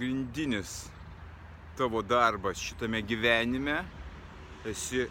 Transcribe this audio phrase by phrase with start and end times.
[0.00, 0.88] Pagrindinis
[1.76, 3.84] tavo darbas šitame gyvenime
[4.64, 5.06] esi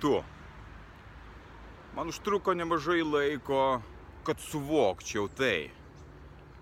[0.00, 0.22] tu.
[1.96, 3.80] Man užtruko nemažai laiko,
[4.24, 5.70] kad suvokčiau tai.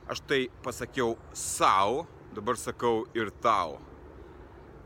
[0.06, 3.80] Aš tai pasakiau savo, dabar sakau ir tau.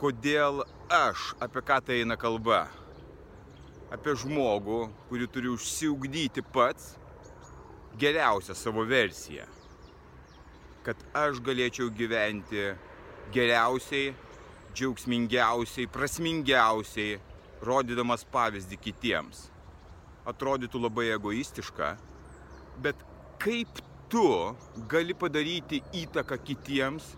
[0.00, 2.62] Kodėl aš, apie ką tai eina kalba?
[3.92, 6.94] Apie žmogų, kurį turi užsiugdyti pats
[8.00, 9.44] geriausią savo versiją
[10.86, 12.68] kad aš galėčiau gyventi
[13.34, 14.14] geriausiai,
[14.76, 17.18] džiaugsmingiausiai, prasmingiausiai,
[17.64, 19.46] rodydamas pavyzdį kitiems.
[20.26, 21.92] Atrodytų labai egoistiška,
[22.82, 23.00] bet
[23.42, 24.26] kaip tu
[24.90, 27.14] gali padaryti įtaką kitiems,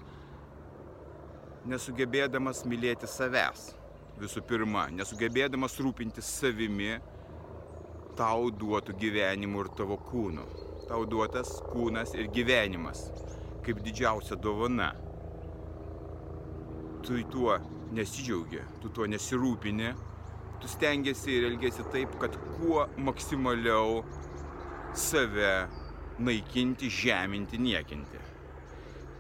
[1.69, 3.73] nesugebėdamas mylėti savęs?
[4.19, 6.97] Visų pirma, nesugebėdamas rūpintis savimi,
[8.19, 10.47] tau duotų gyvenimu ir tavo kūnu.
[10.89, 13.05] Tau duotas kūnas ir gyvenimas
[13.69, 14.95] kaip didžiausia dovana.
[17.03, 17.55] Tu tuo
[17.95, 19.93] nesidžiaugi, tu tuo nesirūpini,
[20.61, 24.03] tu stengiasi ir elgesi taip, kad kuo maksimaliau
[24.99, 25.69] save
[26.19, 28.21] naikinti, žeminti, niekinti.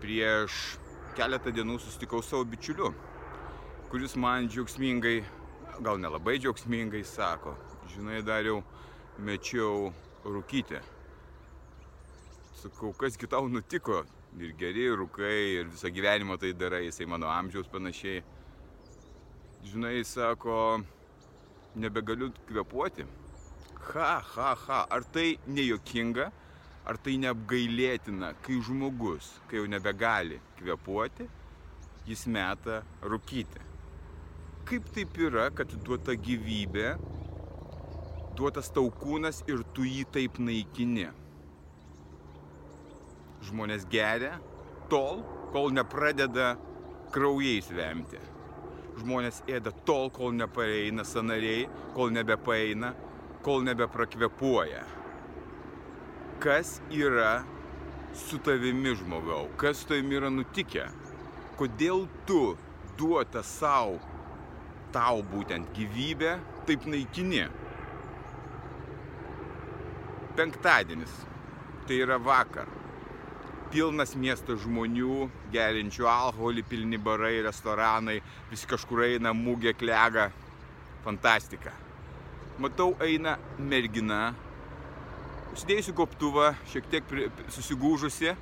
[0.03, 0.79] Prieš
[1.17, 2.91] keletą dienų susitikau savo bičiuliu,
[3.93, 5.23] kuris man džiaugsmingai,
[5.81, 7.55] gal nelabai džiaugsmingai sako,
[7.95, 8.61] žinai, dariau,
[9.19, 9.93] mečiau
[10.27, 10.83] rūkyti.
[12.59, 14.03] Sakau, kas kitau nutiko,
[14.37, 18.23] ir geri rūkai, ir visą gyvenimą tai darai, jisai mano amžiaus panašiai.
[19.69, 20.59] Žinai, sako,
[21.75, 23.07] nebegaliu kvepuoti.
[23.89, 26.29] Ha, ha, ha, ar tai nejuokinga,
[26.89, 31.29] ar tai neapgailėtina, kai žmogus, kai jau nebegali kvepuoti,
[32.09, 33.65] jis meta rūkyti.
[34.69, 36.93] Kaip taip yra, kad duota gyvybė,
[38.37, 41.09] duotas tau kūnas ir tu jį taip naikini?
[43.47, 44.39] Žmonės geria
[44.91, 45.23] tol,
[45.53, 46.57] kol nepradeda
[47.15, 48.21] kraujais vemti.
[48.99, 52.95] Žmonės ėda tol, kol nepaeina sanariai, kol nebepaeina,
[53.47, 54.83] kol nebeprakvepuoja.
[56.43, 57.45] Kas yra
[58.15, 59.47] su tavimi žmogau?
[59.59, 60.89] Kas su tavimi yra nutikę?
[61.59, 62.57] Kodėl tu
[62.99, 63.99] duota savo,
[64.95, 67.47] tau būtent gyvybę, taip naikini?
[70.39, 71.15] Penktadienis.
[71.89, 72.69] Tai yra vakar
[73.73, 78.19] pilnas miestas žmonių, gerinčių alkoholį, pilni barai, restoranai,
[78.51, 80.29] visi kažkur eina, mūgė klega,
[81.05, 81.73] fantastika.
[82.59, 84.33] Matau, eina mergina,
[85.55, 87.15] užsidėjusi koptuvą, šiek tiek
[87.55, 88.35] susigūžusi,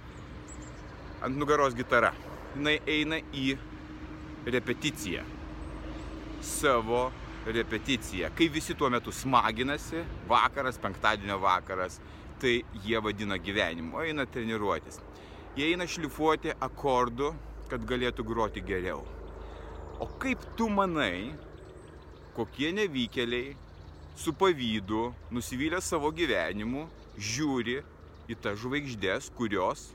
[1.27, 2.15] ant nugaros gitara.
[2.57, 3.51] Jis eina į
[4.49, 5.25] repeticiją.
[6.41, 7.11] Savo
[7.47, 8.31] repeticiją.
[8.37, 11.99] Kai visi tuo metu smaginasi, vakaras, penktadienio vakaras,
[12.41, 15.01] tai jie vadina gyvenimu, eina treniruotis.
[15.57, 17.33] Jie eina šlifuoti akordų,
[17.71, 19.03] kad galėtų groti geriau.
[20.01, 21.33] O kaip tu manai,
[22.37, 23.55] kokie nevykėliai
[24.17, 26.85] su pavydu, nusivylę savo gyvenimu,
[27.17, 27.81] žiūri
[28.29, 29.89] į tas žvaigždės, kurios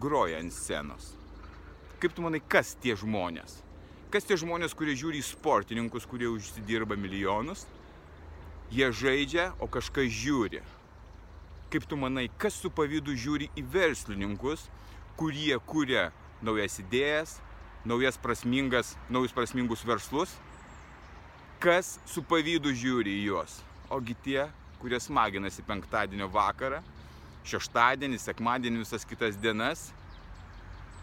[0.00, 1.12] groja ant scenos?
[2.00, 3.60] Kaip tu manai, kas tie žmonės?
[4.14, 7.66] Kas tie žmonės, kurie žiūri į sportininkus, kurie užsidirba milijonus?
[8.72, 10.62] Jie žaidžia, o kažkas žiūri.
[11.74, 14.68] Kaip tu manai, kas su pavydu žiūri į verslininkus,
[15.18, 16.04] kurie kuria
[16.46, 17.32] naujas idėjas,
[17.82, 20.36] naujas prasmingas, naujus prasmingus verslus,
[21.58, 23.56] kas su pavydu žiūri į juos.
[23.90, 24.44] Ogi tie,
[24.78, 26.78] kurie smaginasi penktadienio vakarą,
[27.42, 29.88] šeštadienį, sekmadienį, visas kitas dienas,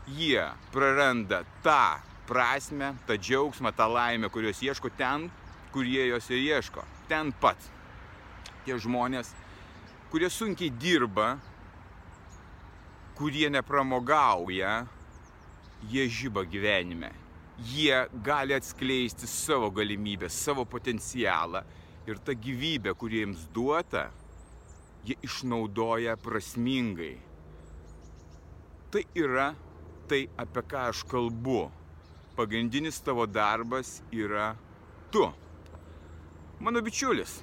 [0.08, 2.00] jie praranda tą
[2.32, 5.28] prasme, tą džiaugsmą, tą laimę, kurios ieško ten,
[5.76, 6.88] kur jie jos ir ieško.
[7.12, 7.60] Ten pat.
[8.64, 9.34] Tie žmonės,
[10.12, 11.38] kurie sunkiai dirba,
[13.16, 14.86] kurie nepramogauja,
[15.88, 17.12] jie žyba gyvenime.
[17.64, 21.62] Jie gali atskleisti savo galimybę, savo potencialą
[22.08, 24.10] ir tą gyvybę, kuri jiems duota,
[25.06, 27.16] jie išnaudoja prasmingai.
[28.92, 29.54] Tai yra
[30.10, 31.70] tai, apie ką aš kalbu.
[32.36, 34.52] Pagrindinis tavo darbas yra
[35.12, 35.24] tu.
[36.60, 37.38] Mano bičiulis,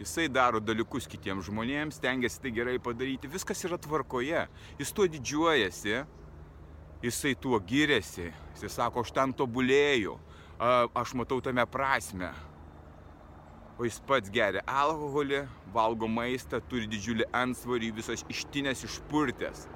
[0.00, 4.46] Jisai daro dalykus kitiems žmonėms, stengiasi tai gerai padaryti, viskas yra tvarkoje,
[4.80, 5.98] jis tuo didžiuojasi,
[7.04, 10.14] jisai tuo giriasi, jisai sako, aš ten tobulėjau,
[10.96, 12.32] aš matau tame prasme.
[13.76, 15.42] O jis pats geria alkoholį,
[15.72, 19.66] valgo maistą, turi didžiulį ansvarį, visas ištinės išpurtęs.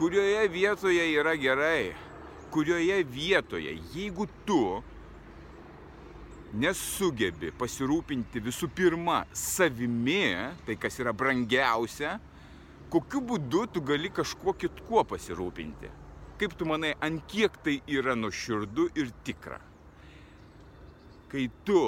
[0.00, 1.94] Kurioje vietoje yra gerai?
[2.52, 4.62] Kurioje vietoje, jeigu tu
[6.56, 10.32] nesugebi pasirūpinti visų pirma savimi,
[10.64, 12.16] tai kas yra brangiausia,
[12.92, 15.90] kokiu būdu tu gali kažkuo kitkuo pasirūpinti.
[16.38, 19.58] Kaip tu manai, ant kiek tai yra nuoširdu ir tikra?
[21.28, 21.82] Kai tu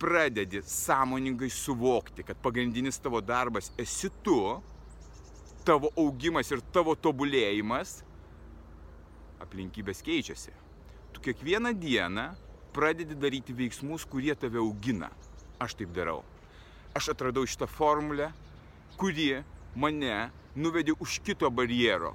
[0.00, 4.38] pradedi sąmoningai suvokti, kad pagrindinis tavo darbas esi tu,
[5.64, 7.98] tavo augimas ir tavo tobulėjimas,
[9.44, 10.54] aplinkybės keičiasi.
[11.12, 12.30] Tu kiekvieną dieną
[12.74, 15.10] pradedi daryti veiksmus, kurie tave augina.
[15.62, 16.22] Aš taip darau.
[16.94, 18.30] Aš atradau šitą formulę,
[18.98, 19.42] kuri
[19.78, 22.12] mane nuvedė už kito barjero.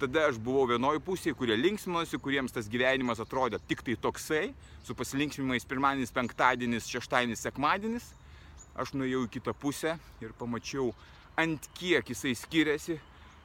[0.00, 4.46] Tada aš buvau vienoje pusėje, kurie linksminosi, kuriems tas gyvenimas atrodė tik tai toksai,
[4.86, 8.06] su pasilinksmimais pirmadienis, penktadienis, šeštadienis, sekmadienis.
[8.80, 10.94] Aš nuėjau į kitą pusę ir pamačiau,
[11.36, 12.96] ant kiek jisai skiriasi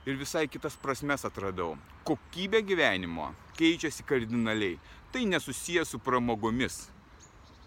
[0.05, 1.75] ir visai kitas prasmes atradau.
[2.05, 4.77] Kokybė gyvenimo keičiasi kardinaliai
[5.11, 6.89] tai nesusiję su pramogomis.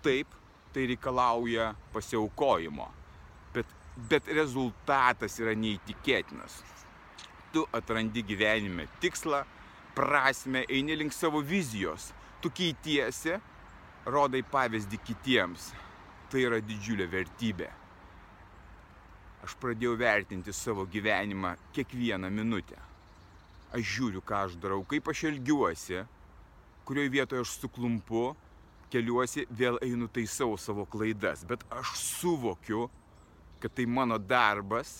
[0.02, 0.28] Taip,
[0.72, 2.86] tai reikalauja pasiaukojimo,
[3.54, 3.66] bet,
[4.10, 6.60] bet rezultatas yra neįtikėtinas.
[7.52, 9.42] Tu atrandi gyvenime tikslą,
[9.96, 12.12] prasme, eini link savo vizijos,
[12.44, 13.38] tu keitiesi,
[14.06, 15.72] rodai pavyzdį kitiems.
[16.28, 17.72] Tai yra didžiulė vertybė.
[19.48, 22.76] Aš pradėjau vertinti savo gyvenimą kiekvieną minutę.
[23.72, 26.02] Aš žiūriu, ką aš darau, kaip aš elgiuosi,
[26.84, 28.26] kurioje vietoje aš suklumpu,
[28.92, 32.90] keliuosi, vėl einu taisau savo klaidas, bet aš suvokiu,
[33.64, 34.98] kad tai mano darbas,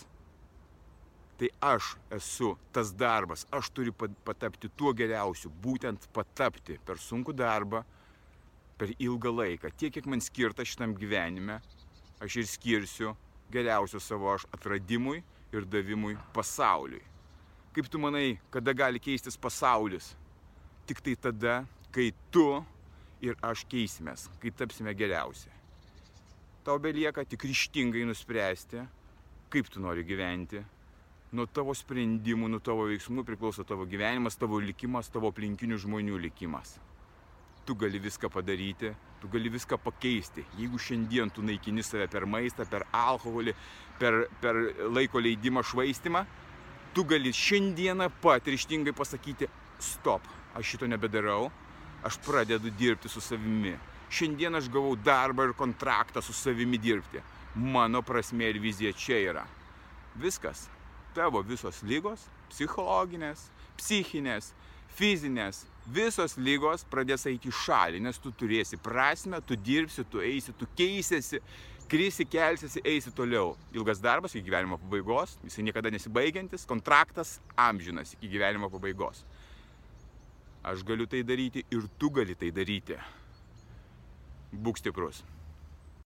[1.37, 3.93] tai aš esu tas darbas, aš turiu
[4.25, 7.85] patapti tuo geriausiu, būtent patapti per sunkų darbą,
[8.81, 9.77] per ilgą laiką.
[9.77, 11.61] Tiek, kiek man skirta šitam gyvenime,
[12.25, 13.17] aš ir skirsiu
[13.53, 15.23] geriausio savo aš atradimui
[15.53, 17.03] ir davimui pasauliui.
[17.73, 20.15] Kaip tu manai, kada gali keistis pasaulis?
[20.89, 21.61] Tik tai tada,
[21.93, 22.47] kai tu
[23.25, 25.51] ir aš keisimės, kai tapsime geriausi.
[26.65, 28.83] Tau belieka tik ryštingai nuspręsti,
[29.53, 30.61] kaip tu nori gyventi.
[31.33, 36.79] Nuo tavo sprendimų, nuo tavo veiksmų priklauso tavo gyvenimas, tavo likimas, tavo aplinkinių žmonių likimas.
[37.69, 40.45] Tu gali viską padaryti, tu gali viską pakeisti.
[40.59, 43.55] Jeigu šiandien tu naikini save per maistą, per alkoholį,
[43.99, 44.59] per, per
[44.95, 46.25] laiko leidimą, švaistimą,
[46.95, 49.49] tu gali šiandieną pat ryštingai pasakyti,
[49.79, 51.51] stop, aš šito nebedarau,
[52.07, 53.77] aš pradedu dirbti su savimi.
[54.11, 57.21] Šiandien aš gavau darbą ir kontraktą su savimi dirbti.
[57.55, 59.45] Mano prasme ir vizija čia yra.
[60.17, 60.69] Viskas.
[61.15, 63.49] Tavo visos lygos, psichologinės,
[63.79, 64.53] psichinės,
[64.95, 65.65] fizinės,
[65.95, 70.69] visos lygos pradės eiti į šalį, nes tu turėsi prasme, tu dirbsi, tu eisi, tu
[70.79, 71.41] keisiesi,
[71.89, 73.55] krisi, kelsiesi, eisi toliau.
[73.77, 79.25] Ilgas darbas iki gyvenimo pabaigos, jisai niekada nesibaigiantis, kontraktas amžinas iki gyvenimo pabaigos.
[80.69, 82.99] Aš galiu tai daryti ir tu gali tai daryti.
[84.53, 85.23] Būk stiprus.